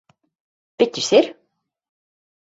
Piķis 0.81 1.09
ir? 1.17 1.29